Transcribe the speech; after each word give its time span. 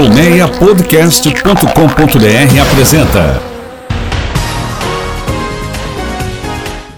Colmeiapodcast.com.br 0.00 2.60
apresenta 2.62 3.42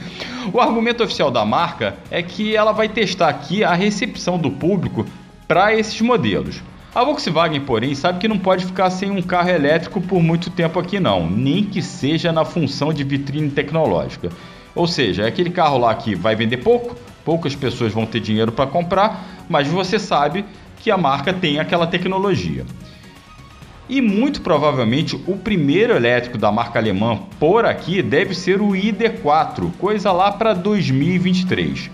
o 0.54 0.58
argumento 0.58 1.04
oficial 1.04 1.30
da 1.30 1.44
marca 1.44 1.98
é 2.10 2.22
que 2.22 2.56
ela 2.56 2.72
vai 2.72 2.88
testar 2.88 3.28
aqui 3.28 3.62
a 3.62 3.74
recepção 3.74 4.38
do 4.38 4.50
público 4.50 5.04
para 5.46 5.74
esses 5.74 6.00
modelos. 6.00 6.62
A 6.94 7.04
Volkswagen, 7.04 7.60
porém, 7.60 7.94
sabe 7.94 8.20
que 8.20 8.26
não 8.26 8.38
pode 8.38 8.64
ficar 8.64 8.88
sem 8.88 9.10
um 9.10 9.20
carro 9.20 9.50
elétrico 9.50 10.00
por 10.00 10.22
muito 10.22 10.48
tempo 10.48 10.80
aqui 10.80 10.98
não, 10.98 11.28
nem 11.28 11.62
que 11.62 11.82
seja 11.82 12.32
na 12.32 12.46
função 12.46 12.90
de 12.90 13.04
vitrine 13.04 13.50
tecnológica. 13.50 14.30
Ou 14.74 14.86
seja, 14.86 15.22
é 15.22 15.26
aquele 15.26 15.50
carro 15.50 15.78
lá 15.78 15.94
que 15.94 16.14
vai 16.14 16.36
vender 16.36 16.58
pouco, 16.58 16.96
poucas 17.24 17.54
pessoas 17.54 17.92
vão 17.92 18.06
ter 18.06 18.20
dinheiro 18.20 18.52
para 18.52 18.66
comprar, 18.66 19.44
mas 19.48 19.68
você 19.68 19.98
sabe 19.98 20.44
que 20.78 20.90
a 20.90 20.96
marca 20.96 21.32
tem 21.32 21.58
aquela 21.58 21.86
tecnologia. 21.86 22.64
E 23.88 24.00
muito 24.00 24.40
provavelmente 24.40 25.16
o 25.26 25.36
primeiro 25.36 25.94
elétrico 25.94 26.38
da 26.38 26.52
marca 26.52 26.78
alemã 26.78 27.18
por 27.40 27.64
aqui 27.64 28.00
deve 28.00 28.34
ser 28.34 28.62
o 28.62 28.68
ID4, 28.68 29.72
coisa 29.78 30.12
lá 30.12 30.30
para 30.30 30.54
2023. 30.54 31.90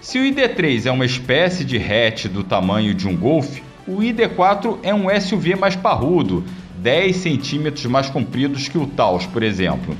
Se 0.00 0.18
o 0.18 0.22
ID3 0.22 0.86
é 0.86 0.90
uma 0.90 1.04
espécie 1.04 1.64
de 1.64 1.76
hatch 1.76 2.26
do 2.26 2.42
tamanho 2.42 2.94
de 2.94 3.06
um 3.06 3.14
Golf, 3.14 3.58
o 3.86 3.98
ID4 3.98 4.78
é 4.82 4.94
um 4.94 5.08
SUV 5.20 5.56
mais 5.56 5.76
parrudo, 5.76 6.42
10 6.78 7.16
centímetros 7.16 7.84
mais 7.86 8.08
compridos 8.08 8.68
que 8.68 8.78
o 8.78 8.86
Taos, 8.86 9.26
por 9.26 9.42
exemplo. 9.42 9.94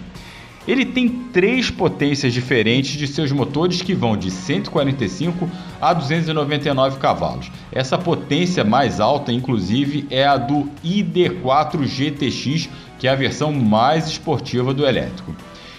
Ele 0.66 0.84
tem 0.84 1.08
três 1.08 1.70
potências 1.70 2.32
diferentes 2.32 2.98
de 2.98 3.06
seus 3.06 3.30
motores 3.30 3.80
que 3.82 3.94
vão 3.94 4.16
de 4.16 4.30
145 4.30 5.48
a 5.80 5.92
299 5.92 6.98
cavalos. 6.98 7.50
Essa 7.70 7.96
potência 7.96 8.64
mais 8.64 8.98
alta, 8.98 9.30
inclusive, 9.30 10.06
é 10.10 10.26
a 10.26 10.36
do 10.36 10.68
ID4 10.84 11.84
GTX, 11.84 12.68
que 12.98 13.06
é 13.06 13.10
a 13.10 13.14
versão 13.14 13.52
mais 13.52 14.08
esportiva 14.08 14.74
do 14.74 14.84
elétrico. 14.84 15.34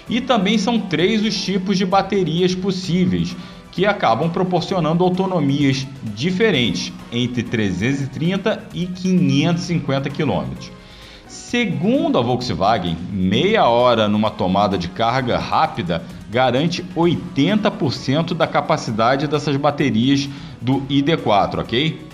E 0.09 0.21
também 0.21 0.57
são 0.57 0.79
três 0.79 1.21
os 1.21 1.35
tipos 1.43 1.77
de 1.77 1.85
baterias 1.85 2.55
possíveis, 2.55 3.35
que 3.73 3.85
acabam 3.85 4.29
proporcionando 4.29 5.03
autonomias 5.03 5.85
diferentes 6.15 6.93
entre 7.11 7.43
330 7.43 8.69
e 8.73 8.87
550 8.87 10.09
km. 10.09 10.76
Segundo 11.49 12.17
a 12.17 12.21
Volkswagen, 12.21 12.97
meia 13.09 13.69
hora 13.69 14.09
numa 14.09 14.29
tomada 14.29 14.77
de 14.77 14.89
carga 14.89 15.37
rápida 15.37 16.03
garante 16.29 16.83
80% 16.93 18.33
da 18.33 18.45
capacidade 18.45 19.27
dessas 19.27 19.55
baterias 19.55 20.27
do 20.61 20.81
ID4, 20.89 21.59
ok? 21.59 22.05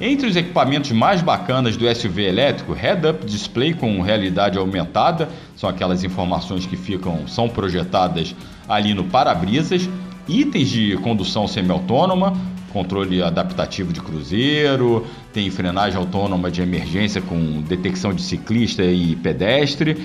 Entre 0.00 0.28
os 0.28 0.36
equipamentos 0.36 0.92
mais 0.92 1.20
bacanas 1.20 1.76
do 1.76 1.92
SUV 1.92 2.26
elétrico, 2.28 2.72
head-up 2.74 3.26
display 3.26 3.74
com 3.74 4.00
realidade 4.00 4.56
aumentada, 4.56 5.28
são 5.56 5.68
aquelas 5.68 6.04
informações 6.04 6.64
que 6.64 6.76
ficam 6.76 7.26
são 7.26 7.48
projetadas 7.48 8.36
ali 8.68 8.94
no 8.94 9.02
para-brisas, 9.02 9.90
itens 10.28 10.68
de 10.68 10.96
condução 10.98 11.48
semi-autônoma, 11.48 12.34
controle 12.76 13.22
adaptativo 13.22 13.90
de 13.90 14.02
cruzeiro, 14.02 15.06
tem 15.32 15.48
frenagem 15.50 15.98
autônoma 15.98 16.50
de 16.50 16.60
emergência 16.60 17.22
com 17.22 17.62
detecção 17.62 18.12
de 18.12 18.20
ciclista 18.20 18.84
e 18.84 19.16
pedestre, 19.16 19.96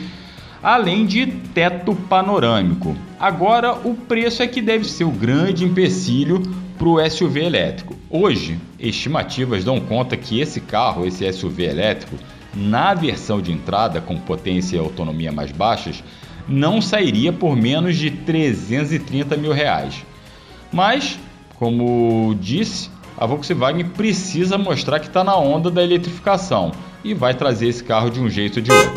além 0.63 1.05
de 1.05 1.25
teto 1.53 1.93
panorâmico. 1.93 2.95
Agora, 3.19 3.73
o 3.73 3.93
preço 3.93 4.41
é 4.41 4.47
que 4.47 4.61
deve 4.61 4.85
ser 4.85 5.03
o 5.03 5.11
grande 5.11 5.65
empecilho 5.65 6.41
para 6.77 6.87
o 6.87 7.09
SUV 7.09 7.43
elétrico. 7.43 7.93
Hoje, 8.09 8.57
estimativas 8.79 9.65
dão 9.65 9.81
conta 9.81 10.15
que 10.15 10.39
esse 10.39 10.61
carro, 10.61 11.05
esse 11.05 11.29
SUV 11.33 11.65
elétrico, 11.65 12.15
na 12.55 12.93
versão 12.93 13.41
de 13.41 13.51
entrada 13.51 13.99
com 13.99 14.17
potência 14.17 14.77
e 14.77 14.79
autonomia 14.79 15.31
mais 15.31 15.51
baixas, 15.51 16.01
não 16.47 16.81
sairia 16.81 17.33
por 17.33 17.53
menos 17.53 17.97
de 17.97 18.11
330 18.11 19.35
mil 19.35 19.51
reais. 19.51 20.05
Mas, 20.71 21.19
como 21.61 22.33
disse, 22.39 22.89
a 23.15 23.23
Volkswagen 23.27 23.87
precisa 23.89 24.57
mostrar 24.57 24.99
que 24.99 25.05
está 25.05 25.23
na 25.23 25.37
onda 25.37 25.69
da 25.69 25.83
eletrificação 25.83 26.71
e 27.03 27.13
vai 27.13 27.35
trazer 27.35 27.67
esse 27.67 27.83
carro 27.83 28.09
de 28.09 28.19
um 28.19 28.27
jeito 28.27 28.57
ou 28.57 28.63
de 28.63 28.71
outro. 28.71 28.93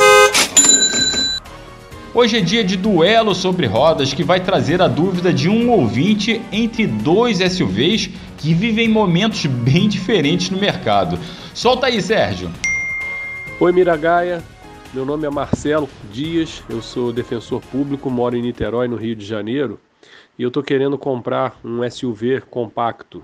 Hoje 2.14 2.38
é 2.38 2.40
dia 2.40 2.64
de 2.64 2.78
duelo 2.78 3.34
sobre 3.34 3.66
rodas 3.66 4.14
que 4.14 4.24
vai 4.24 4.40
trazer 4.40 4.80
a 4.80 4.88
dúvida 4.88 5.30
de 5.30 5.46
um 5.46 5.70
ouvinte 5.70 6.40
entre 6.50 6.86
dois 6.86 7.40
SUVs 7.52 8.08
que 8.38 8.54
vivem 8.54 8.88
momentos 8.88 9.44
bem 9.44 9.86
diferentes 9.86 10.48
no 10.48 10.56
mercado. 10.56 11.18
Solta 11.52 11.88
aí, 11.88 12.00
Sérgio! 12.00 12.50
Oi, 13.60 13.72
Miragaia. 13.72 14.42
Meu 14.94 15.04
nome 15.04 15.26
é 15.26 15.30
Marcelo 15.30 15.86
Dias, 16.10 16.62
eu 16.70 16.80
sou 16.80 17.12
defensor 17.12 17.60
público, 17.60 18.08
moro 18.08 18.34
em 18.34 18.40
Niterói, 18.40 18.88
no 18.88 18.96
Rio 18.96 19.14
de 19.14 19.26
Janeiro 19.26 19.78
e 20.38 20.42
eu 20.42 20.48
estou 20.48 20.62
querendo 20.62 20.98
comprar 20.98 21.58
um 21.64 21.88
SUV 21.88 22.42
compacto 22.42 23.22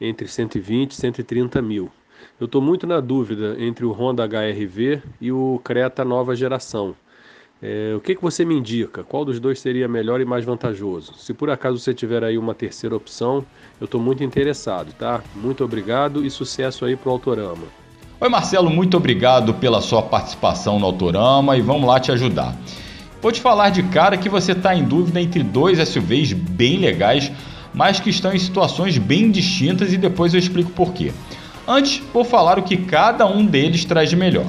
entre 0.00 0.28
120 0.28 0.92
e 0.92 0.94
130 0.94 1.60
mil. 1.60 1.90
Eu 2.38 2.46
estou 2.46 2.60
muito 2.60 2.86
na 2.86 3.00
dúvida 3.00 3.56
entre 3.58 3.84
o 3.84 3.92
Honda 3.92 4.24
HRV 4.24 5.02
e 5.20 5.32
o 5.32 5.60
Creta 5.62 6.04
nova 6.04 6.34
geração. 6.34 6.94
É, 7.62 7.92
o 7.94 8.00
que, 8.00 8.14
que 8.14 8.22
você 8.22 8.42
me 8.42 8.54
indica? 8.54 9.04
Qual 9.04 9.22
dos 9.22 9.38
dois 9.38 9.60
seria 9.60 9.86
melhor 9.86 10.20
e 10.20 10.24
mais 10.24 10.44
vantajoso? 10.44 11.12
Se 11.14 11.34
por 11.34 11.50
acaso 11.50 11.78
você 11.78 11.92
tiver 11.92 12.24
aí 12.24 12.38
uma 12.38 12.54
terceira 12.54 12.96
opção, 12.96 13.44
eu 13.78 13.84
estou 13.84 14.00
muito 14.00 14.24
interessado, 14.24 14.94
tá? 14.94 15.22
Muito 15.34 15.62
obrigado 15.62 16.24
e 16.24 16.30
sucesso 16.30 16.86
aí 16.86 16.96
para 16.96 17.10
o 17.10 17.12
Autorama. 17.12 17.64
Oi 18.18 18.28
Marcelo, 18.30 18.70
muito 18.70 18.96
obrigado 18.96 19.52
pela 19.54 19.82
sua 19.82 20.02
participação 20.02 20.78
no 20.78 20.86
Autorama 20.86 21.56
e 21.56 21.60
vamos 21.60 21.86
lá 21.86 22.00
te 22.00 22.10
ajudar. 22.10 22.56
Vou 23.22 23.30
te 23.30 23.40
falar 23.40 23.68
de 23.68 23.82
cara 23.82 24.16
que 24.16 24.30
você 24.30 24.52
está 24.52 24.74
em 24.74 24.82
dúvida 24.82 25.20
entre 25.20 25.42
dois 25.42 25.78
SUVs 25.86 26.32
bem 26.32 26.78
legais, 26.78 27.30
mas 27.74 28.00
que 28.00 28.08
estão 28.08 28.32
em 28.32 28.38
situações 28.38 28.96
bem 28.96 29.30
distintas 29.30 29.92
e 29.92 29.98
depois 29.98 30.32
eu 30.32 30.40
explico 30.40 30.70
por 30.70 30.94
quê. 30.94 31.12
Antes, 31.68 32.02
vou 32.14 32.24
falar 32.24 32.58
o 32.58 32.62
que 32.62 32.78
cada 32.78 33.26
um 33.26 33.44
deles 33.44 33.84
traz 33.84 34.08
de 34.08 34.16
melhor. 34.16 34.46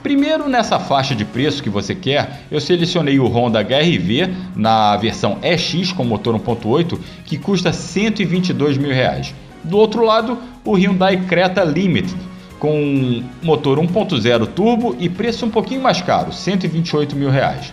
Primeiro, 0.00 0.48
nessa 0.48 0.78
faixa 0.78 1.14
de 1.14 1.24
preço 1.24 1.62
que 1.62 1.68
você 1.68 1.92
quer, 1.94 2.42
eu 2.50 2.60
selecionei 2.60 3.18
o 3.18 3.26
Honda 3.26 3.60
HRV 3.60 4.32
na 4.54 4.96
versão 4.96 5.38
EX 5.42 5.90
com 5.92 6.04
motor 6.04 6.38
1.8 6.38 6.98
que 7.24 7.36
custa 7.36 7.72
122 7.72 8.78
mil 8.78 8.92
reais. 8.92 9.34
Do 9.64 9.76
outro 9.76 10.04
lado, 10.04 10.38
o 10.64 10.74
Hyundai 10.76 11.16
Creta 11.22 11.64
Limited 11.64 12.14
com 12.60 13.22
motor 13.42 13.78
1.0 13.78 14.46
turbo 14.48 14.94
e 15.00 15.08
preço 15.08 15.44
um 15.44 15.50
pouquinho 15.50 15.82
mais 15.82 16.00
caro, 16.00 16.32
128 16.32 17.16
mil 17.16 17.30
reais. 17.30 17.72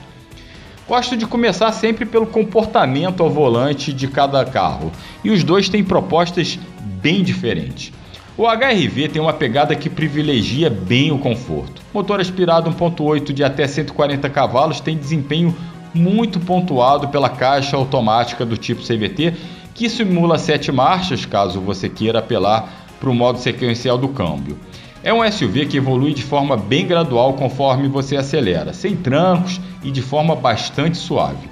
Gosto 0.92 1.16
de 1.16 1.26
começar 1.26 1.72
sempre 1.72 2.06
pelo 2.06 2.28
comportamento 2.28 3.24
ao 3.24 3.30
volante 3.30 3.94
de 3.94 4.10
cada 4.10 4.44
carro 4.44 4.92
e 5.24 5.32
os 5.32 5.42
dois 5.42 5.70
têm 5.70 5.86
propostas 5.86 6.60
bem 7.02 7.24
diferentes. 7.24 7.94
O 8.38 8.46
HRV 8.46 9.08
tem 9.08 9.22
uma 9.22 9.32
pegada 9.32 9.74
que 9.74 9.90
privilegia 9.90 10.70
bem 10.70 11.10
o 11.10 11.18
conforto. 11.18 11.82
Motor 11.94 12.20
aspirado 12.20 12.70
1.8 12.70 13.32
de 13.32 13.42
até 13.42 13.66
140 13.66 14.30
cavalos 14.30 14.82
tem 14.82 14.98
desempenho 14.98 15.56
muito 15.94 16.42
pontuado 16.42 17.08
pela 17.08 17.30
caixa 17.30 17.78
automática 17.78 18.46
do 18.46 18.58
tipo 18.58 18.82
CVT, 18.82 19.34
que 19.74 19.88
simula 19.88 20.38
7 20.38 20.74
marchas, 20.74 21.26
caso 21.26 21.62
você 21.62 21.88
queira 21.88 22.20
apelar 22.20 22.70
para 23.00 23.10
o 23.10 23.16
modo 23.16 23.40
sequencial 23.40 23.98
do 23.98 24.10
câmbio. 24.10 24.60
É 25.03 25.12
um 25.12 25.30
SUV 25.31 25.65
que 25.65 25.77
evolui 25.77 26.13
de 26.13 26.21
forma 26.21 26.56
bem 26.56 26.86
gradual 26.86 27.33
conforme 27.33 27.88
você 27.88 28.15
acelera, 28.15 28.71
sem 28.71 28.95
trancos 28.95 29.59
e 29.83 29.89
de 29.89 30.01
forma 30.01 30.36
bastante 30.36 30.95
suave. 30.95 31.50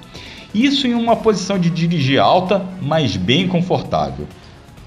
Isso 0.54 0.86
em 0.86 0.94
uma 0.94 1.16
posição 1.16 1.58
de 1.58 1.68
dirigir 1.68 2.20
alta, 2.20 2.64
mas 2.80 3.16
bem 3.16 3.48
confortável. 3.48 4.28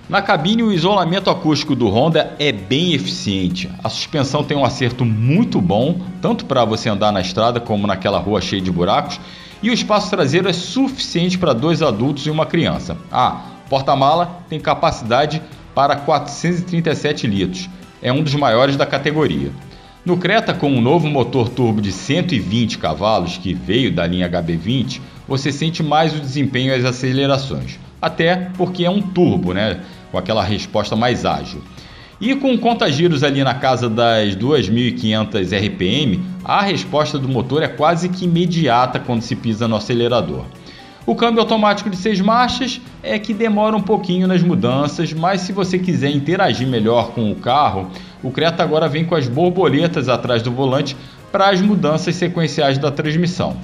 Na 0.09 0.21
cabine, 0.21 0.63
o 0.63 0.71
isolamento 0.71 1.29
acústico 1.29 1.75
do 1.75 1.89
Honda 1.89 2.35
é 2.39 2.53
bem 2.53 2.93
eficiente. 2.93 3.69
A 3.83 3.89
suspensão 3.89 4.43
tem 4.43 4.55
um 4.55 4.65
acerto 4.65 5.03
muito 5.03 5.59
bom, 5.59 5.99
tanto 6.21 6.45
para 6.45 6.63
você 6.63 6.87
andar 6.87 7.11
na 7.11 7.21
estrada 7.21 7.59
como 7.59 7.87
naquela 7.87 8.19
rua 8.19 8.39
cheia 8.39 8.61
de 8.61 8.71
buracos, 8.71 9.19
e 9.61 9.69
o 9.69 9.73
espaço 9.73 10.09
traseiro 10.09 10.47
é 10.47 10.53
suficiente 10.53 11.37
para 11.37 11.53
dois 11.53 11.81
adultos 11.81 12.27
e 12.27 12.29
uma 12.29 12.45
criança. 12.45 12.97
Ah, 13.11 13.41
porta-mala 13.69 14.43
tem 14.49 14.59
capacidade 14.59 15.41
para 15.73 15.95
437 15.95 17.25
litros, 17.25 17.69
é 18.03 18.13
um 18.13 18.21
dos 18.21 18.35
maiores 18.35 18.77
da 18.77 18.85
categoria. 18.85 19.49
No 20.05 20.17
Creta, 20.17 20.53
com 20.53 20.69
um 20.69 20.81
novo 20.81 21.07
motor 21.07 21.49
turbo 21.49 21.81
de 21.81 21.91
120 21.91 22.77
cavalos 22.77 23.37
que 23.37 23.55
veio 23.55 23.91
da 23.91 24.05
linha 24.05 24.29
HB20, 24.29 25.01
você 25.27 25.51
sente 25.51 25.81
mais 25.81 26.13
o 26.13 26.19
desempenho 26.19 26.69
e 26.69 26.75
as 26.75 26.85
acelerações 26.85 27.79
até 28.03 28.35
porque 28.57 28.83
é 28.83 28.89
um 28.89 29.01
turbo, 29.01 29.53
né? 29.53 29.79
Com 30.11 30.17
aquela 30.17 30.43
resposta 30.43 30.93
mais 30.93 31.25
ágil. 31.25 31.63
E 32.19 32.35
com 32.35 32.57
contagiros 32.57 33.23
ali 33.23 33.41
na 33.45 33.53
casa 33.53 33.89
das 33.89 34.35
2.500 34.35 35.57
RPM, 35.57 36.21
a 36.43 36.61
resposta 36.61 37.17
do 37.17 37.29
motor 37.29 37.63
é 37.63 37.67
quase 37.69 38.09
que 38.09 38.25
imediata 38.25 38.99
quando 38.99 39.21
se 39.21 39.37
pisa 39.37 39.69
no 39.69 39.77
acelerador. 39.77 40.43
O 41.05 41.15
câmbio 41.15 41.41
automático 41.41 41.89
de 41.89 41.97
seis 41.97 42.21
marchas 42.21 42.79
é 43.01 43.19
que 43.19 43.33
demora 43.33 43.75
um 43.75 43.81
pouquinho 43.81 44.25
nas 44.25 44.41
mudanças, 44.41 45.11
mas 45.11 45.41
se 45.41 45.51
você 45.51 45.77
quiser 45.77 46.09
interagir 46.09 46.65
melhor 46.65 47.11
com 47.11 47.29
o 47.29 47.35
carro, 47.35 47.89
o 48.23 48.31
Creta 48.31 48.63
agora 48.63 48.87
vem 48.87 49.03
com 49.03 49.13
as 49.13 49.27
borboletas 49.27 50.07
atrás 50.07 50.41
do 50.41 50.49
volante 50.49 50.95
para 51.29 51.49
as 51.49 51.59
mudanças 51.59 52.15
sequenciais 52.15 52.77
da 52.77 52.89
transmissão. 52.89 53.57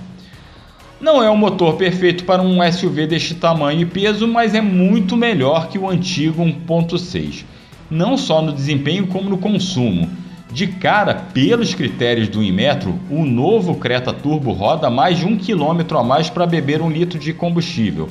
Não 0.99 1.23
é 1.23 1.31
um 1.31 1.37
motor 1.37 1.75
perfeito 1.75 2.25
para 2.25 2.41
um 2.41 2.59
SUV 2.69 3.07
deste 3.07 3.35
tamanho 3.35 3.81
e 3.81 3.85
peso, 3.85 4.27
mas 4.27 4.53
é 4.53 4.59
muito 4.59 5.15
melhor 5.15 5.69
que 5.69 5.79
o 5.79 5.89
antigo 5.89 6.43
1.6, 6.43 7.45
não 7.89 8.17
só 8.17 8.41
no 8.41 8.51
desempenho 8.51 9.07
como 9.07 9.29
no 9.29 9.37
consumo. 9.37 10.09
De 10.51 10.65
cara, 10.65 11.13
pelos 11.13 11.75
critérios 11.75 12.27
do 12.27 12.43
Inmetro, 12.43 12.99
o 13.09 13.23
novo 13.23 13.75
Creta 13.75 14.11
Turbo 14.11 14.51
roda 14.51 14.89
mais 14.89 15.19
de 15.19 15.25
um 15.25 15.37
quilômetro 15.37 15.97
a 15.97 16.03
mais 16.03 16.27
para 16.27 16.47
beber 16.47 16.81
um 16.81 16.89
litro 16.89 17.19
de 17.19 17.33
combustível. 17.33 18.09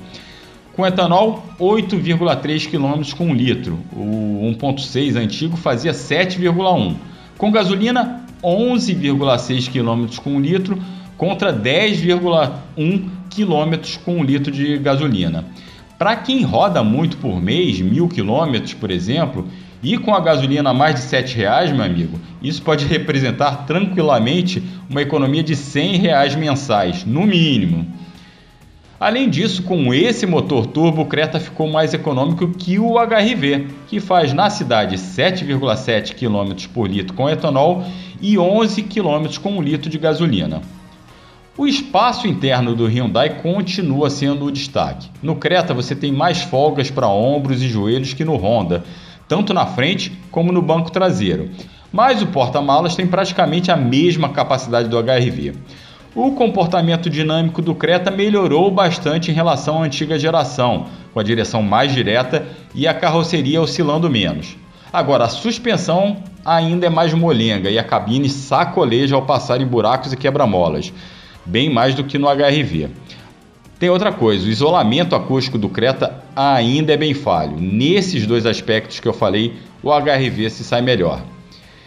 Com 0.73 0.87
etanol, 0.87 1.45
8,3 1.59 2.71
km 2.71 3.17
com 3.17 3.27
um 3.27 3.35
litro. 3.35 3.81
O 3.93 4.55
1.6 4.57 5.17
antigo 5.17 5.57
fazia 5.57 5.91
7,1. 5.91 6.95
Com 7.37 7.51
gasolina, 7.51 8.25
11,6 8.41 9.73
km 9.73 10.17
com 10.23 10.37
um 10.37 10.41
litro 10.41 10.81
contra 11.17 11.53
10,1 11.53 13.09
km 13.29 13.99
com 14.05 14.19
um 14.19 14.23
litro 14.23 14.53
de 14.53 14.79
gasolina. 14.79 15.45
Para 15.99 16.15
quem 16.15 16.45
roda 16.45 16.85
muito 16.85 17.17
por 17.17 17.43
mês, 17.43 17.81
mil 17.81 18.09
quilômetros, 18.09 18.73
por 18.73 18.93
exemplo, 18.93 19.49
e 19.83 19.97
com 19.97 20.15
a 20.15 20.21
gasolina 20.21 20.71
a 20.71 20.75
mais 20.75 20.95
de 20.95 21.17
R$ 21.17 21.23
reais, 21.35 21.73
meu 21.73 21.85
amigo, 21.85 22.19
isso 22.43 22.63
pode 22.63 22.85
representar 22.85 23.67
tranquilamente 23.67 24.63
uma 24.89 25.03
economia 25.03 25.43
de 25.43 25.55
R$ 25.55 25.97
reais 25.97 26.35
mensais, 26.35 27.05
no 27.05 27.23
mínimo. 27.23 27.87
Além 29.01 29.31
disso, 29.31 29.63
com 29.63 29.95
esse 29.95 30.27
motor 30.27 30.67
turbo, 30.67 31.03
o 31.03 31.07
Creta 31.07 31.39
ficou 31.39 31.69
mais 31.69 31.95
econômico 31.95 32.49
que 32.49 32.81
o 32.81 32.95
HRV, 32.99 33.69
que 33.87 34.01
faz 34.01 34.33
na 34.33 34.51
cidade 34.51 34.97
7,7 34.97 36.15
km 36.15 36.67
por 36.75 36.89
litro 36.89 37.15
com 37.15 37.31
etanol 37.31 37.85
e 38.21 38.37
11 38.37 38.83
km 38.83 39.39
com 39.41 39.53
um 39.53 39.63
litro 39.63 39.89
de 39.89 39.99
gasolina. 39.99 40.63
O 41.57 41.67
espaço 41.67 42.27
interno 42.27 42.75
do 42.75 42.87
Hyundai 42.87 43.41
continua 43.41 44.11
sendo 44.11 44.47
o 44.47 44.53
destaque. 44.53 45.09
No 45.23 45.37
Creta 45.37 45.73
você 45.73 45.95
tem 45.95 46.11
mais 46.11 46.43
folgas 46.43 46.91
para 46.91 47.09
ombros 47.09 47.63
e 47.63 47.69
joelhos 47.69 48.15
que 48.15 48.25
no 48.25 48.35
Honda, 48.37 48.83
tanto 49.29 49.53
na 49.53 49.67
frente 49.67 50.11
como 50.31 50.51
no 50.51 50.63
banco 50.63 50.91
traseiro. 50.91 51.51
Mas 51.93 52.23
o 52.23 52.27
porta-malas 52.27 52.97
tem 52.97 53.07
praticamente 53.07 53.71
a 53.71 53.77
mesma 53.77 54.31
capacidade 54.31 54.89
do 54.89 54.99
HRV. 54.99 55.55
O 56.15 56.33
comportamento 56.33 57.09
dinâmico 57.09 57.63
do 57.63 57.75
Creta 57.75 58.11
melhorou 58.11 58.71
bastante 58.71 59.31
em 59.31 59.35
relação 59.35 59.83
à 59.83 59.87
antiga 59.87 60.19
geração, 60.19 60.87
com 61.13 61.21
a 61.21 61.23
direção 61.23 61.63
mais 61.63 61.93
direta 61.93 62.47
e 62.75 62.89
a 62.89 62.95
carroceria 62.95 63.61
oscilando 63.61 64.11
menos. 64.11 64.57
Agora, 64.93 65.25
a 65.25 65.29
suspensão 65.29 66.17
ainda 66.45 66.87
é 66.87 66.91
mais 66.91 67.13
molenga 67.13 67.71
e 67.71 67.79
a 67.79 67.85
cabine 67.85 68.29
sacoleja 68.29 69.15
ao 69.15 69.23
passar 69.23 69.61
em 69.61 69.67
buracos 69.67 70.13
e 70.13 70.17
quebra-molas 70.17 70.93
bem 71.49 71.71
mais 71.71 71.95
do 71.95 72.05
que 72.05 72.19
no 72.19 72.29
HRV. 72.29 72.91
Tem 73.79 73.89
outra 73.89 74.11
coisa, 74.11 74.45
o 74.45 74.51
isolamento 74.51 75.15
acústico 75.15 75.57
do 75.57 75.69
Creta 75.69 76.25
ainda 76.35 76.93
é 76.93 76.97
bem 76.97 77.15
falho. 77.15 77.57
Nesses 77.61 78.27
dois 78.27 78.45
aspectos 78.45 78.99
que 78.99 79.07
eu 79.07 79.13
falei, 79.13 79.55
o 79.81 79.91
HRV 79.93 80.51
se 80.51 80.65
sai 80.65 80.83
melhor. 80.83 81.23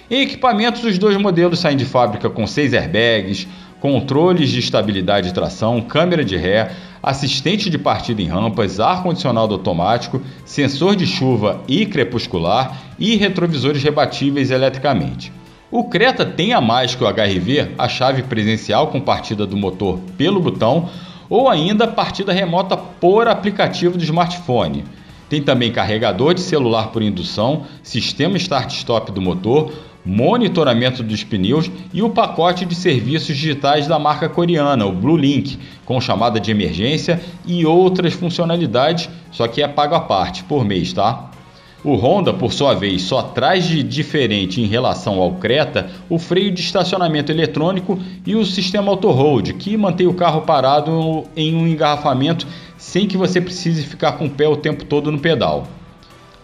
Em 0.10 0.22
equipamentos, 0.22 0.86
os 0.86 0.98
dois 0.98 1.18
modelos 1.18 1.60
saem 1.60 1.76
de 1.76 1.84
fábrica 1.84 2.30
com 2.30 2.48
seis 2.48 2.74
airbags, 2.74 3.46
controles 3.82 4.50
de 4.50 4.60
estabilidade 4.60 5.30
e 5.30 5.34
tração, 5.34 5.82
câmera 5.82 6.24
de 6.24 6.38
ré, 6.38 6.72
assistente 7.04 7.70
de 7.70 7.78
partida 7.78 8.22
em 8.22 8.28
rampas, 8.28 8.80
ar-condicionado 8.80 9.54
automático, 9.54 10.22
sensor 10.46 10.96
de 10.96 11.06
chuva 11.06 11.62
e 11.68 11.86
crepuscular 11.86 12.84
e 12.98 13.18
retrovisores 13.18 13.84
rebatíveis 13.84 14.50
eletricamente. 14.50 15.34
O 15.70 15.86
Creta 15.86 16.26
tem 16.26 16.54
a 16.54 16.62
mais 16.62 16.96
que 16.96 17.04
o 17.04 17.08
HRV 17.08 17.72
a 17.78 17.90
chave 17.90 18.24
presencial 18.24 18.88
com 18.88 19.02
partida 19.02 19.46
do 19.46 19.58
motor 19.58 20.00
pelo 20.18 20.40
botão 20.40 20.90
ou 21.32 21.48
ainda 21.48 21.88
partida 21.88 22.34
remota 22.34 22.76
por 22.76 23.26
aplicativo 23.26 23.98
do 23.98 24.04
smartphone. 24.04 24.84
Tem 25.30 25.42
também 25.42 25.72
carregador 25.72 26.34
de 26.34 26.42
celular 26.42 26.90
por 26.90 27.02
indução, 27.02 27.64
sistema 27.82 28.36
start-stop 28.36 29.14
do 29.14 29.22
motor, 29.22 29.72
monitoramento 30.04 31.02
dos 31.02 31.24
pneus 31.24 31.72
e 31.94 32.04
o 32.04 32.10
pacote 32.10 32.66
de 32.66 32.76
serviços 32.76 33.38
digitais 33.38 33.88
da 33.88 33.98
marca 33.98 34.28
coreana, 34.28 34.86
o 34.86 34.92
Blue 34.92 35.16
Link, 35.16 35.58
com 35.86 36.02
chamada 36.02 36.38
de 36.38 36.52
emergência 36.52 37.22
e 37.46 37.66
outras 37.66 38.12
funcionalidades, 38.12 39.10
só 39.32 39.48
que 39.48 39.64
é 39.64 39.70
pago 39.70 39.96
à 39.96 40.02
parte 40.02 40.44
por 40.44 40.66
mês, 40.66 40.92
tá? 40.92 41.31
O 41.84 41.96
Honda, 41.96 42.32
por 42.32 42.54
sua 42.54 42.76
vez, 42.76 43.02
só 43.02 43.24
traz 43.24 43.66
de 43.66 43.82
diferente 43.82 44.62
em 44.62 44.68
relação 44.68 45.20
ao 45.20 45.32
Creta 45.34 45.90
o 46.08 46.20
freio 46.20 46.52
de 46.52 46.62
estacionamento 46.62 47.32
eletrônico 47.32 47.98
e 48.24 48.36
o 48.36 48.46
sistema 48.46 48.92
auto-hold, 48.92 49.54
que 49.54 49.76
mantém 49.76 50.06
o 50.06 50.14
carro 50.14 50.42
parado 50.42 51.24
em 51.36 51.56
um 51.56 51.68
engarrafamento 51.68 52.46
sem 52.78 53.08
que 53.08 53.18
você 53.18 53.42
precise 53.42 53.84
ficar 53.84 54.12
com 54.12 54.26
o 54.26 54.30
pé 54.30 54.48
o 54.48 54.58
tempo 54.58 54.86
todo 54.86 55.12
no 55.12 55.18
pedal. 55.18 55.68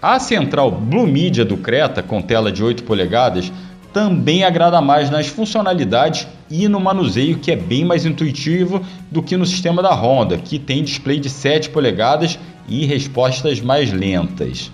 A 0.01 0.19
central 0.19 0.71
Blue 0.71 1.05
Media 1.05 1.45
do 1.45 1.57
Creta, 1.57 2.01
com 2.01 2.19
tela 2.19 2.51
de 2.51 2.63
8 2.63 2.83
polegadas, 2.83 3.51
também 3.93 4.43
agrada 4.43 4.81
mais 4.81 5.11
nas 5.11 5.27
funcionalidades 5.27 6.27
e 6.49 6.67
no 6.67 6.79
manuseio, 6.79 7.37
que 7.37 7.51
é 7.51 7.55
bem 7.55 7.85
mais 7.85 8.07
intuitivo 8.07 8.81
do 9.11 9.21
que 9.21 9.37
no 9.37 9.45
sistema 9.45 9.83
da 9.83 9.93
Honda, 9.93 10.37
que 10.37 10.57
tem 10.57 10.83
display 10.83 11.19
de 11.19 11.29
7 11.29 11.69
polegadas 11.69 12.39
e 12.67 12.85
respostas 12.85 13.61
mais 13.61 13.93
lentas. 13.93 14.71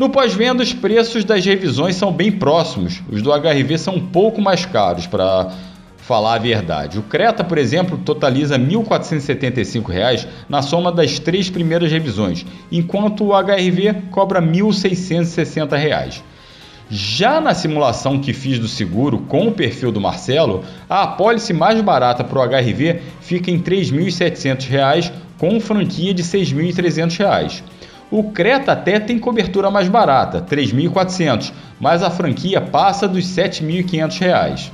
No 0.00 0.08
pós-venda, 0.08 0.62
os 0.62 0.72
preços 0.72 1.24
das 1.24 1.44
revisões 1.44 1.94
são 1.94 2.10
bem 2.10 2.32
próximos. 2.32 3.02
Os 3.12 3.20
do 3.20 3.30
HRV 3.30 3.76
são 3.76 3.96
um 3.96 4.06
pouco 4.06 4.40
mais 4.40 4.64
caros 4.64 5.06
para 5.06 5.52
falar 5.98 6.36
a 6.36 6.38
verdade. 6.38 6.98
O 6.98 7.02
Creta, 7.02 7.44
por 7.44 7.58
exemplo, 7.58 7.98
totaliza 7.98 8.56
R$ 8.56 8.64
1.475 8.64 10.26
na 10.48 10.62
soma 10.62 10.90
das 10.90 11.18
três 11.18 11.50
primeiras 11.50 11.92
revisões, 11.92 12.46
enquanto 12.72 13.26
o 13.26 13.32
HRV 13.34 14.04
cobra 14.10 14.40
R$ 14.40 14.46
1.660. 14.46 16.22
Já 16.88 17.38
na 17.38 17.52
simulação 17.52 18.18
que 18.18 18.32
fiz 18.32 18.58
do 18.58 18.68
seguro 18.68 19.18
com 19.28 19.48
o 19.48 19.52
perfil 19.52 19.92
do 19.92 20.00
Marcelo, 20.00 20.64
a 20.88 21.02
apólice 21.02 21.52
mais 21.52 21.78
barata 21.82 22.24
para 22.24 22.38
o 22.38 22.42
HRV 22.42 23.02
fica 23.20 23.50
em 23.50 23.56
R$ 23.56 23.64
3.700 23.64 25.12
com 25.36 25.60
franquia 25.60 26.14
de 26.14 26.22
R$ 26.22 26.28
6.300. 26.28 27.62
O 28.10 28.32
Creta 28.32 28.72
até 28.72 28.98
tem 28.98 29.18
cobertura 29.18 29.70
mais 29.70 29.88
barata, 29.88 30.38
R$ 30.38 30.56
3.400, 30.56 31.52
mas 31.78 32.02
a 32.02 32.10
franquia 32.10 32.60
passa 32.60 33.06
dos 33.06 33.36
R$ 33.36 33.44
7.500. 33.48 34.70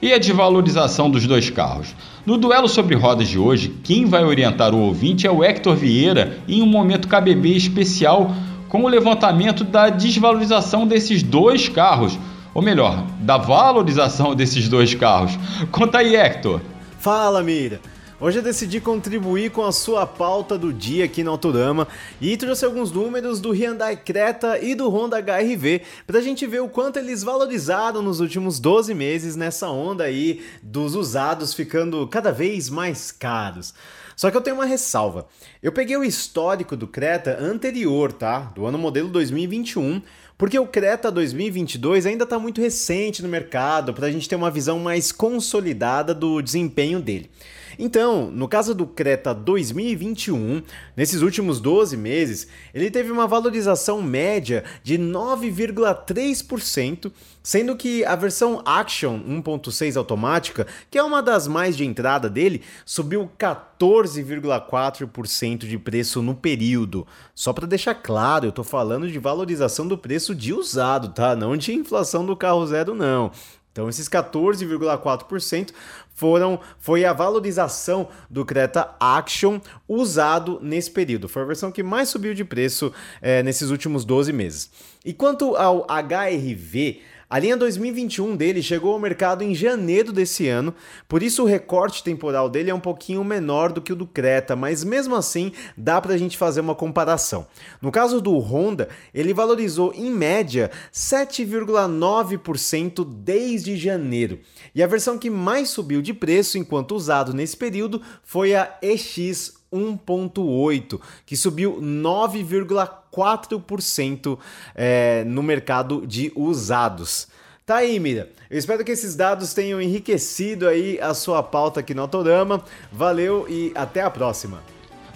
E 0.00 0.12
a 0.12 0.18
desvalorização 0.18 1.10
dos 1.10 1.26
dois 1.26 1.50
carros? 1.50 1.94
No 2.24 2.36
duelo 2.36 2.68
sobre 2.68 2.94
rodas 2.94 3.28
de 3.28 3.38
hoje, 3.38 3.74
quem 3.82 4.06
vai 4.06 4.24
orientar 4.24 4.74
o 4.74 4.80
ouvinte 4.80 5.26
é 5.26 5.30
o 5.30 5.42
Hector 5.42 5.74
Vieira 5.74 6.38
em 6.48 6.62
um 6.62 6.66
momento 6.66 7.08
KBB 7.08 7.56
especial 7.56 8.32
com 8.68 8.84
o 8.84 8.88
levantamento 8.88 9.64
da 9.64 9.88
desvalorização 9.88 10.86
desses 10.86 11.22
dois 11.22 11.68
carros, 11.68 12.18
ou 12.54 12.62
melhor, 12.62 13.04
da 13.20 13.36
valorização 13.36 14.34
desses 14.34 14.68
dois 14.68 14.94
carros. 14.94 15.38
Conta 15.70 15.98
aí, 15.98 16.14
Hector. 16.14 16.60
Fala, 16.98 17.42
Mira. 17.42 17.80
Hoje 18.20 18.40
eu 18.40 18.42
decidi 18.42 18.80
contribuir 18.80 19.52
com 19.52 19.64
a 19.64 19.70
sua 19.70 20.04
pauta 20.04 20.58
do 20.58 20.72
dia 20.72 21.04
aqui 21.04 21.22
no 21.22 21.30
Autorama 21.30 21.86
e 22.20 22.36
trouxe 22.36 22.64
alguns 22.64 22.90
números 22.90 23.40
do 23.40 23.52
Hyundai 23.52 23.96
Creta 23.96 24.58
e 24.58 24.74
do 24.74 24.88
Honda 24.88 25.18
HRV 25.18 25.82
para 26.04 26.18
a 26.18 26.20
gente 26.20 26.44
ver 26.44 26.60
o 26.60 26.68
quanto 26.68 26.98
eles 26.98 27.22
valorizaram 27.22 28.02
nos 28.02 28.18
últimos 28.18 28.58
12 28.58 28.92
meses 28.92 29.36
nessa 29.36 29.68
onda 29.68 30.02
aí 30.02 30.42
dos 30.60 30.96
usados 30.96 31.54
ficando 31.54 32.08
cada 32.08 32.32
vez 32.32 32.68
mais 32.68 33.12
caros. 33.12 33.72
Só 34.16 34.32
que 34.32 34.36
eu 34.36 34.40
tenho 34.40 34.56
uma 34.56 34.66
ressalva. 34.66 35.28
Eu 35.62 35.70
peguei 35.70 35.96
o 35.96 36.02
histórico 36.02 36.76
do 36.76 36.88
Creta 36.88 37.38
anterior, 37.40 38.12
tá? 38.12 38.50
Do 38.52 38.66
ano 38.66 38.78
modelo 38.78 39.10
2021, 39.10 40.02
porque 40.36 40.58
o 40.58 40.66
Creta 40.66 41.08
2022 41.08 42.04
ainda 42.04 42.24
está 42.24 42.36
muito 42.36 42.60
recente 42.60 43.22
no 43.22 43.28
mercado 43.28 43.94
para 43.94 44.08
a 44.08 44.10
gente 44.10 44.28
ter 44.28 44.34
uma 44.34 44.50
visão 44.50 44.80
mais 44.80 45.12
consolidada 45.12 46.12
do 46.12 46.42
desempenho 46.42 46.98
dele. 46.98 47.30
Então, 47.78 48.30
no 48.30 48.48
caso 48.48 48.74
do 48.74 48.86
Creta 48.86 49.32
2021, 49.32 50.60
nesses 50.96 51.22
últimos 51.22 51.60
12 51.60 51.96
meses, 51.96 52.48
ele 52.74 52.90
teve 52.90 53.12
uma 53.12 53.28
valorização 53.28 54.02
média 54.02 54.64
de 54.82 54.98
9,3%, 54.98 57.12
sendo 57.40 57.76
que 57.76 58.04
a 58.04 58.16
versão 58.16 58.60
Action 58.64 59.20
1.6 59.20 59.96
automática, 59.96 60.66
que 60.90 60.98
é 60.98 61.04
uma 61.04 61.22
das 61.22 61.46
mais 61.46 61.76
de 61.76 61.84
entrada 61.84 62.28
dele, 62.28 62.62
subiu 62.84 63.30
14,4% 63.38 65.58
de 65.58 65.78
preço 65.78 66.20
no 66.20 66.34
período. 66.34 67.06
Só 67.32 67.52
para 67.52 67.68
deixar 67.68 67.94
claro, 67.94 68.46
eu 68.46 68.50
estou 68.50 68.64
falando 68.64 69.08
de 69.08 69.20
valorização 69.20 69.86
do 69.86 69.96
preço 69.96 70.34
de 70.34 70.52
usado, 70.52 71.10
tá? 71.10 71.36
Não 71.36 71.56
de 71.56 71.72
inflação 71.72 72.26
do 72.26 72.36
carro 72.36 72.66
zero, 72.66 72.92
não. 72.92 73.30
Então, 73.78 73.88
esses 73.88 74.08
14,4% 74.08 75.70
foram 76.18 76.58
foi 76.80 77.04
a 77.04 77.12
valorização 77.12 78.08
do 78.28 78.44
Creta 78.44 78.96
Action 78.98 79.60
usado 79.88 80.58
nesse 80.60 80.90
período. 80.90 81.28
Foi 81.28 81.42
a 81.42 81.46
versão 81.46 81.70
que 81.70 81.80
mais 81.80 82.08
subiu 82.08 82.34
de 82.34 82.44
preço 82.44 82.92
é, 83.22 83.40
nesses 83.40 83.70
últimos 83.70 84.04
12 84.04 84.32
meses. 84.32 84.68
E 85.04 85.12
quanto 85.12 85.54
ao 85.54 85.86
HRV, 85.86 87.00
a 87.30 87.38
linha 87.38 87.58
2021 87.58 88.36
dele 88.36 88.62
chegou 88.62 88.94
ao 88.94 88.98
mercado 88.98 89.44
em 89.44 89.54
janeiro 89.54 90.14
desse 90.14 90.48
ano, 90.48 90.74
por 91.06 91.22
isso 91.22 91.42
o 91.42 91.46
recorte 91.46 92.02
temporal 92.02 92.48
dele 92.48 92.70
é 92.70 92.74
um 92.74 92.80
pouquinho 92.80 93.22
menor 93.22 93.70
do 93.70 93.82
que 93.82 93.92
o 93.92 93.96
do 93.96 94.06
Creta, 94.06 94.56
mas 94.56 94.82
mesmo 94.82 95.14
assim 95.14 95.52
dá 95.76 96.00
para 96.00 96.14
a 96.14 96.16
gente 96.16 96.38
fazer 96.38 96.62
uma 96.62 96.74
comparação. 96.74 97.46
No 97.82 97.92
caso 97.92 98.22
do 98.22 98.34
Honda, 98.38 98.88
ele 99.12 99.34
valorizou 99.34 99.92
em 99.94 100.10
média 100.10 100.70
7,9% 100.90 103.06
desde 103.06 103.76
janeiro, 103.76 104.40
e 104.74 104.82
a 104.82 104.86
versão 104.86 105.18
que 105.18 105.28
mais 105.28 105.68
subiu 105.68 106.00
de 106.08 106.14
preço 106.14 106.58
enquanto 106.58 106.96
usado 106.96 107.34
nesse 107.34 107.56
período 107.56 108.00
foi 108.22 108.54
a 108.54 108.70
EX 108.80 109.58
1,8, 109.72 111.00
que 111.26 111.36
subiu 111.36 111.80
9,4% 111.82 114.38
é, 114.74 115.24
no 115.24 115.42
mercado 115.42 116.06
de 116.06 116.30
usados. 116.34 117.28
Tá 117.66 117.76
aí, 117.76 118.00
Mira. 118.00 118.30
Eu 118.50 118.58
espero 118.58 118.82
que 118.82 118.90
esses 118.90 119.14
dados 119.14 119.52
tenham 119.52 119.82
enriquecido 119.82 120.66
aí 120.66 120.98
a 120.98 121.12
sua 121.12 121.42
pauta 121.42 121.80
aqui 121.80 121.92
no 121.92 122.00
Autorama. 122.00 122.64
Valeu 122.90 123.44
e 123.46 123.70
até 123.74 124.00
a 124.00 124.08
próxima. 124.08 124.62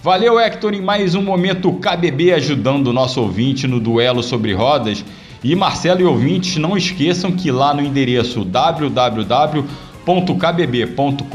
Valeu, 0.03 0.39
Hector, 0.39 0.75
em 0.75 0.81
mais 0.81 1.15
um 1.15 1.23
momento 1.23 1.73
KBB 1.73 2.33
ajudando 2.33 2.85
o 2.87 2.93
nosso 2.93 3.19
ouvinte 3.19 3.65
no 3.65 3.79
duelo 3.79 4.21
sobre 4.21 4.53
rodas. 4.53 5.03
E 5.43 5.55
Marcelo 5.55 6.01
e 6.01 6.03
ouvintes, 6.03 6.57
não 6.57 6.77
esqueçam 6.77 7.31
que 7.31 7.49
lá 7.49 7.73
no 7.73 7.81
endereço 7.81 8.45
www 8.45 9.65
www.kbb.com.br 10.05 11.27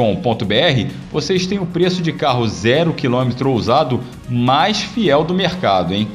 vocês 1.11 1.47
têm 1.47 1.59
o 1.59 1.67
preço 1.67 2.03
de 2.03 2.13
carro 2.13 2.47
zero 2.47 2.93
quilômetro 2.93 3.53
usado 3.53 4.01
mais 4.29 4.81
fiel 4.81 5.25
do 5.25 5.35
mercado, 5.35 5.95
hein? 5.95 6.07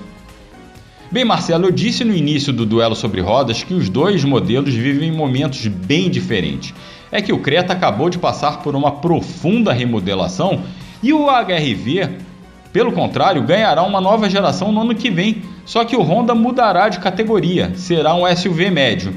Bem, 1.12 1.26
Marcelo, 1.26 1.66
eu 1.66 1.72
disse 1.72 2.04
no 2.04 2.16
início 2.16 2.52
do 2.52 2.66
duelo 2.66 2.96
sobre 2.96 3.22
rodas 3.22 3.64
que 3.64 3.74
os 3.74 3.88
dois 3.88 4.24
modelos 4.24 4.74
vivem 4.74 5.12
momentos 5.12 5.68
bem 5.68 6.10
diferentes. 6.10 6.74
É 7.12 7.22
que 7.22 7.32
o 7.32 7.38
Creta 7.38 7.74
acabou 7.74 8.10
de 8.10 8.18
passar 8.18 8.64
por 8.64 8.76
uma 8.76 8.94
profunda 8.94 9.72
remodelação 9.72 10.64
e 11.04 11.14
o 11.14 11.28
HRV, 11.28 12.10
pelo 12.72 12.92
contrário, 12.92 13.44
ganhará 13.44 13.84
uma 13.84 14.02
nova 14.02 14.28
geração 14.28 14.72
no 14.72 14.82
ano 14.82 14.96
que 14.96 15.12
vem. 15.12 15.44
Só 15.66 15.86
que 15.86 15.96
o 15.96 16.02
Honda 16.02 16.34
mudará 16.34 16.90
de 16.90 17.00
categoria, 17.00 17.72
será 17.76 18.16
um 18.16 18.24
SUV 18.36 18.72
médio. 18.72 19.14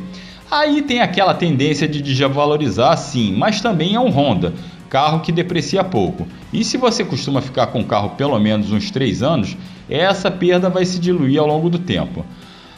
Aí 0.50 0.82
tem 0.82 1.00
aquela 1.00 1.34
tendência 1.34 1.88
de 1.88 2.00
desvalorizar, 2.00 2.96
sim, 2.96 3.34
mas 3.36 3.60
também 3.60 3.94
é 3.94 4.00
um 4.00 4.10
Honda, 4.10 4.54
carro 4.88 5.20
que 5.20 5.32
deprecia 5.32 5.82
pouco. 5.82 6.26
E 6.52 6.64
se 6.64 6.76
você 6.76 7.04
costuma 7.04 7.40
ficar 7.40 7.66
com 7.68 7.80
o 7.80 7.84
carro 7.84 8.10
pelo 8.10 8.38
menos 8.38 8.70
uns 8.70 8.90
3 8.90 9.22
anos, 9.22 9.56
essa 9.90 10.30
perda 10.30 10.68
vai 10.68 10.84
se 10.84 11.00
diluir 11.00 11.40
ao 11.40 11.46
longo 11.46 11.68
do 11.68 11.78
tempo. 11.78 12.24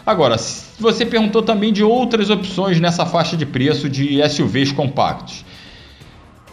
Agora, 0.07 0.37
você 0.81 1.05
perguntou 1.05 1.43
também 1.43 1.71
de 1.71 1.85
outras 1.85 2.31
opções 2.31 2.81
nessa 2.81 3.05
faixa 3.05 3.37
de 3.37 3.45
preço 3.45 3.91
de 3.91 4.27
SUVs 4.31 4.73
compactos. 4.73 5.45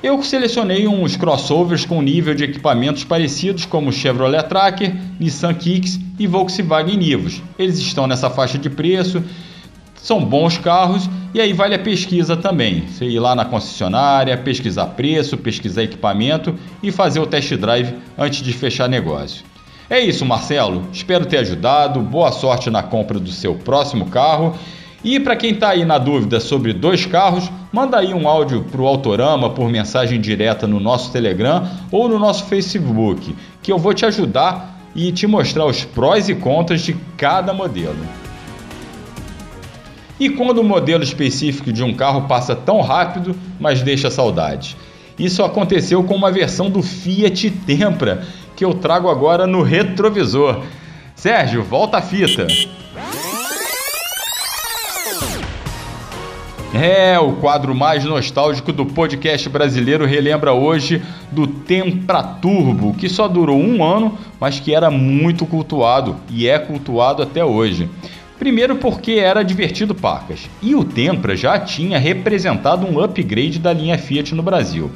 Eu 0.03 0.22
selecionei 0.22 0.86
uns 0.88 1.15
crossovers 1.15 1.86
com 1.86 2.01
nível 2.01 2.36
de 2.36 2.43
equipamentos 2.43 3.05
parecidos 3.05 3.65
como 3.65 3.93
Chevrolet 3.93 4.43
Tracker, 4.43 4.93
Nissan 5.17 5.53
Kicks 5.53 5.98
e 6.19 6.27
Volkswagen 6.27 6.98
Nivus. 6.98 7.41
Eles 7.57 7.79
estão 7.79 8.05
nessa 8.05 8.29
faixa 8.29 8.57
de 8.57 8.69
preço 8.69 9.24
são 10.05 10.24
bons 10.24 10.55
carros 10.55 11.09
e 11.33 11.41
aí 11.41 11.51
vale 11.51 11.74
a 11.74 11.79
pesquisa 11.79 12.38
também. 12.38 12.85
Você 12.88 13.05
ir 13.05 13.19
lá 13.19 13.33
na 13.33 13.43
concessionária, 13.43 14.38
pesquisar 14.38 14.85
preço, 14.89 15.35
pesquisar 15.35 15.81
equipamento 15.81 16.53
e 16.83 16.91
fazer 16.91 17.19
o 17.19 17.25
test 17.25 17.51
drive 17.55 17.91
antes 18.15 18.43
de 18.43 18.53
fechar 18.53 18.88
negócio. 18.88 19.43
É 19.89 20.00
isso, 20.00 20.24
Marcelo. 20.24 20.83
Espero 20.93 21.25
ter 21.25 21.39
ajudado. 21.39 22.00
Boa 22.01 22.31
sorte 22.31 22.69
na 22.69 22.83
compra 22.83 23.19
do 23.19 23.31
seu 23.31 23.55
próximo 23.55 24.05
carro. 24.05 24.55
E 25.03 25.19
para 25.19 25.35
quem 25.35 25.53
está 25.53 25.69
aí 25.69 25.83
na 25.83 25.97
dúvida 25.97 26.39
sobre 26.39 26.71
dois 26.71 27.07
carros, 27.07 27.50
manda 27.74 27.97
aí 27.97 28.13
um 28.13 28.29
áudio 28.29 28.63
para 28.63 28.81
o 28.81 28.88
Autorama 28.88 29.50
por 29.50 29.67
mensagem 29.71 30.21
direta 30.21 30.67
no 30.67 30.79
nosso 30.79 31.12
Telegram 31.12 31.67
ou 31.91 32.07
no 32.07 32.19
nosso 32.19 32.45
Facebook, 32.45 33.35
que 33.63 33.71
eu 33.71 33.79
vou 33.79 33.93
te 33.93 34.05
ajudar 34.05 34.79
e 34.95 35.12
te 35.12 35.25
mostrar 35.25 35.65
os 35.65 35.83
prós 35.83 36.29
e 36.29 36.35
contras 36.35 36.81
de 36.81 36.95
cada 37.17 37.51
modelo. 37.53 37.97
E 40.19 40.29
quando 40.29 40.60
o 40.60 40.63
modelo 40.63 41.03
específico 41.03 41.74
de 41.74 41.84
um 41.84 41.93
carro 41.93 42.27
passa 42.27 42.55
tão 42.55 42.81
rápido, 42.81 43.36
mas 43.60 43.81
deixa 43.81 44.10
saudade? 44.10 44.77
Isso 45.19 45.43
aconteceu 45.43 46.03
com 46.03 46.15
uma 46.15 46.31
versão 46.31 46.69
do 46.69 46.81
Fiat 46.81 47.50
Tempra, 47.50 48.25
que 48.55 48.63
eu 48.63 48.74
trago 48.74 49.10
agora 49.10 49.45
no 49.45 49.62
retrovisor. 49.62 50.62
Sérgio, 51.15 51.63
volta 51.63 51.98
a 51.98 52.01
fita. 52.01 52.48
É, 56.74 57.17
o 57.17 57.34
quadro 57.38 57.74
mais 57.74 58.03
nostálgico 58.03 58.74
do 58.74 58.86
podcast 58.86 59.48
brasileiro 59.48 60.05
relembra 60.05 60.51
hoje 60.51 61.01
do 61.31 61.48
Tempra 61.48 62.22
Turbo, 62.22 62.93
que 62.93 63.07
só 63.07 63.29
durou 63.29 63.57
um 63.57 63.81
ano, 63.81 64.17
mas 64.41 64.60
que 64.60 64.75
era 64.75 64.91
muito 64.91 65.45
cultuado 65.45 66.17
e 66.29 66.50
é 66.50 66.60
cultuado 66.60 67.24
até 67.24 67.45
hoje. 67.45 67.89
Primeiro 68.37 68.75
porque 68.75 69.13
era 69.13 69.43
divertido 69.43 69.95
pacas, 69.95 70.49
e 70.61 70.75
o 70.75 70.83
Tempra 70.83 71.37
já 71.37 71.57
tinha 71.57 71.97
representado 71.97 72.85
um 72.85 72.99
upgrade 72.99 73.59
da 73.59 73.71
linha 73.71 73.97
Fiat 73.97 74.35
no 74.35 74.43
Brasil. 74.43 74.91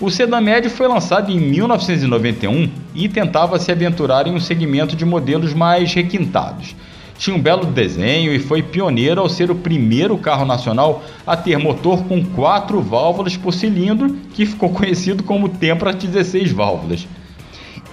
O 0.00 0.10
sedã 0.10 0.40
médio 0.40 0.68
foi 0.68 0.88
lançado 0.88 1.30
em 1.30 1.38
1991 1.38 2.68
e 2.92 3.08
tentava 3.08 3.56
se 3.60 3.70
aventurar 3.70 4.26
em 4.26 4.34
um 4.34 4.40
segmento 4.40 4.96
de 4.96 5.04
modelos 5.04 5.54
mais 5.54 5.94
requintados. 5.94 6.74
tinha 7.16 7.36
um 7.36 7.40
belo 7.40 7.66
desenho 7.66 8.34
e 8.34 8.40
foi 8.40 8.64
pioneiro 8.64 9.20
ao 9.20 9.28
ser 9.28 9.48
o 9.48 9.54
primeiro 9.54 10.18
carro 10.18 10.44
nacional 10.44 11.04
a 11.24 11.36
ter 11.36 11.56
motor 11.56 12.02
com 12.02 12.24
quatro 12.24 12.80
válvulas 12.80 13.36
por 13.36 13.54
cilindro, 13.54 14.16
que 14.34 14.44
ficou 14.44 14.70
conhecido 14.70 15.22
como 15.22 15.48
Tempra 15.48 15.92
16 15.92 16.50
válvulas. 16.50 17.06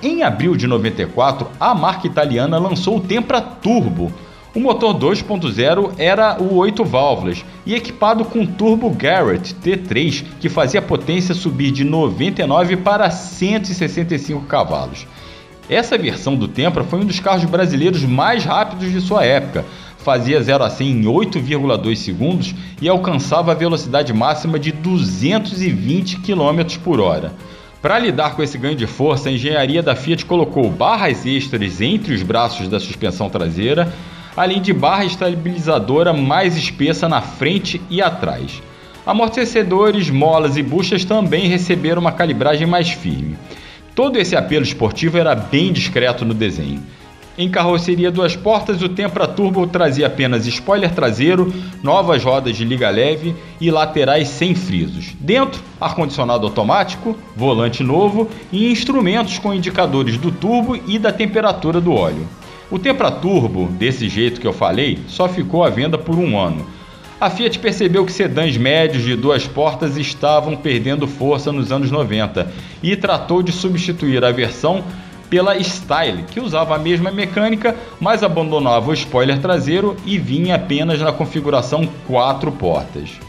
Em 0.01 0.23
abril 0.23 0.55
de 0.55 0.65
94, 0.65 1.47
a 1.59 1.75
marca 1.75 2.07
italiana 2.07 2.57
lançou 2.57 2.97
o 2.97 3.01
Tempra 3.01 3.39
Turbo. 3.39 4.11
O 4.53 4.59
motor 4.59 4.95
2.0 4.95 5.93
era 5.99 6.41
o 6.41 6.55
8 6.55 6.83
válvulas 6.83 7.45
e 7.67 7.75
equipado 7.75 8.25
com 8.25 8.47
turbo 8.47 8.89
Garrett 8.89 9.53
T3, 9.53 10.23
que 10.39 10.49
fazia 10.49 10.79
a 10.79 10.83
potência 10.83 11.35
subir 11.35 11.69
de 11.69 11.83
99 11.83 12.77
para 12.77 13.11
165 13.11 14.45
cavalos. 14.45 15.05
Essa 15.69 15.99
versão 15.99 16.35
do 16.35 16.47
Tempra 16.47 16.83
foi 16.83 16.99
um 16.99 17.05
dos 17.05 17.19
carros 17.19 17.45
brasileiros 17.45 18.03
mais 18.03 18.43
rápidos 18.43 18.91
de 18.91 18.99
sua 18.99 19.23
época. 19.23 19.63
Fazia 19.99 20.41
0 20.41 20.63
a 20.63 20.69
100 20.69 20.89
em 20.89 21.03
8,2 21.03 21.95
segundos 21.97 22.55
e 22.81 22.89
alcançava 22.89 23.51
a 23.51 23.55
velocidade 23.55 24.11
máxima 24.11 24.57
de 24.57 24.71
220 24.71 26.21
km 26.21 26.79
por 26.83 26.99
hora. 26.99 27.33
Para 27.83 27.99
lidar 27.99 28.35
com 28.35 28.41
esse 28.41 28.57
ganho 28.57 28.75
de 28.75 28.87
força, 28.87 29.29
a 29.29 29.31
engenharia 29.31 29.83
da 29.83 29.95
Fiat 29.95 30.25
colocou 30.25 30.69
barras 30.71 31.23
extras 31.25 31.79
entre 31.79 32.15
os 32.15 32.23
braços 32.23 32.67
da 32.67 32.79
suspensão 32.79 33.29
traseira, 33.29 33.93
além 34.39 34.61
de 34.61 34.71
barra 34.71 35.03
estabilizadora 35.03 36.13
mais 36.13 36.55
espessa 36.55 37.09
na 37.09 37.19
frente 37.19 37.81
e 37.89 38.01
atrás. 38.01 38.63
Amortecedores, 39.05 40.09
molas 40.09 40.55
e 40.55 40.63
buchas 40.63 41.03
também 41.03 41.49
receberam 41.49 41.99
uma 41.99 42.13
calibragem 42.13 42.65
mais 42.65 42.89
firme. 42.89 43.37
Todo 43.93 44.17
esse 44.17 44.37
apelo 44.37 44.63
esportivo 44.63 45.17
era 45.17 45.35
bem 45.35 45.73
discreto 45.73 46.23
no 46.23 46.33
desenho. 46.33 46.81
Em 47.37 47.49
carroceria 47.49 48.09
duas 48.09 48.33
portas, 48.33 48.81
o 48.81 48.87
Tempra 48.87 49.27
Turbo 49.27 49.67
trazia 49.67 50.07
apenas 50.07 50.47
spoiler 50.47 50.93
traseiro, 50.93 51.53
novas 51.83 52.23
rodas 52.23 52.55
de 52.55 52.63
liga 52.63 52.89
leve 52.89 53.35
e 53.59 53.69
laterais 53.69 54.29
sem 54.29 54.55
frisos. 54.55 55.17
Dentro, 55.19 55.61
ar-condicionado 55.81 56.47
automático, 56.47 57.17
volante 57.35 57.83
novo 57.83 58.29
e 58.53 58.71
instrumentos 58.71 59.37
com 59.37 59.53
indicadores 59.53 60.17
do 60.17 60.31
turbo 60.31 60.79
e 60.87 60.97
da 60.97 61.11
temperatura 61.11 61.81
do 61.81 61.91
óleo. 61.91 62.25
O 62.71 62.77
Tempra 62.77 63.09
Turbo, 63.09 63.67
desse 63.67 64.07
jeito 64.07 64.39
que 64.39 64.47
eu 64.47 64.53
falei, 64.53 64.99
só 65.07 65.27
ficou 65.27 65.63
à 65.63 65.69
venda 65.69 65.97
por 65.97 66.17
um 66.17 66.37
ano 66.37 66.65
a 67.19 67.29
Fiat 67.29 67.59
percebeu 67.59 68.05
que 68.05 68.13
sedãs 68.13 68.55
médios 68.55 69.03
de 69.03 69.13
duas 69.13 69.45
portas 69.45 69.97
estavam 69.97 70.55
perdendo 70.55 71.05
força 71.05 71.51
nos 71.51 71.69
anos 71.69 71.91
90 71.91 72.49
e 72.81 72.95
tratou 72.95 73.43
de 73.43 73.51
substituir 73.51 74.23
a 74.23 74.31
versão 74.31 74.81
pela 75.29 75.61
Style, 75.61 76.23
que 76.23 76.39
usava 76.39 76.75
a 76.75 76.79
mesma 76.79 77.11
mecânica, 77.11 77.75
mas 77.99 78.23
abandonava 78.23 78.89
o 78.89 78.93
spoiler 78.93 79.39
traseiro 79.39 79.97
e 80.05 80.17
vinha 80.17 80.55
apenas 80.55 81.01
na 81.01 81.11
configuração 81.11 81.87
quatro 82.07 82.53
portas. 82.53 83.19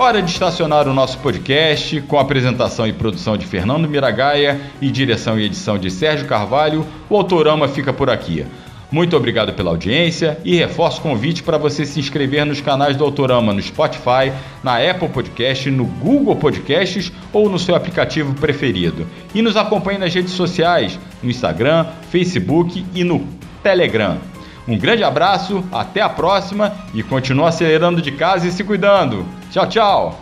Hora 0.00 0.22
de 0.22 0.30
estacionar 0.30 0.88
o 0.88 0.94
nosso 0.94 1.18
podcast 1.18 2.00
com 2.00 2.18
apresentação 2.18 2.86
e 2.86 2.92
produção 2.92 3.36
de 3.36 3.44
Fernando 3.44 3.86
Miragaia 3.86 4.58
e 4.80 4.90
direção 4.90 5.38
e 5.38 5.44
edição 5.44 5.76
de 5.76 5.90
Sérgio 5.90 6.26
Carvalho. 6.26 6.86
O 7.10 7.16
Autorama 7.16 7.68
fica 7.68 7.92
por 7.92 8.08
aqui. 8.08 8.46
Muito 8.90 9.14
obrigado 9.14 9.52
pela 9.52 9.68
audiência 9.68 10.38
e 10.42 10.56
reforço 10.56 11.00
o 11.00 11.02
convite 11.02 11.42
para 11.42 11.58
você 11.58 11.84
se 11.84 12.00
inscrever 12.00 12.46
nos 12.46 12.62
canais 12.62 12.96
do 12.96 13.04
Autorama 13.04 13.52
no 13.52 13.60
Spotify, 13.60 14.32
na 14.64 14.78
Apple 14.78 15.10
Podcast, 15.10 15.70
no 15.70 15.84
Google 15.84 16.36
Podcasts 16.36 17.12
ou 17.30 17.50
no 17.50 17.58
seu 17.58 17.74
aplicativo 17.74 18.32
preferido. 18.32 19.06
E 19.34 19.42
nos 19.42 19.54
acompanhe 19.54 19.98
nas 19.98 20.14
redes 20.14 20.32
sociais, 20.32 20.98
no 21.22 21.28
Instagram, 21.28 21.84
Facebook 22.10 22.86
e 22.94 23.04
no 23.04 23.22
Telegram. 23.62 24.16
Um 24.70 24.78
grande 24.78 25.02
abraço, 25.02 25.64
até 25.72 26.00
a 26.00 26.08
próxima 26.08 26.72
e 26.94 27.02
continue 27.02 27.44
acelerando 27.44 28.00
de 28.00 28.12
casa 28.12 28.46
e 28.46 28.52
se 28.52 28.62
cuidando. 28.62 29.26
Tchau, 29.50 29.68
tchau! 29.68 30.20